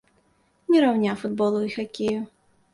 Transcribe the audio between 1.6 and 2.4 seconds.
і хакею.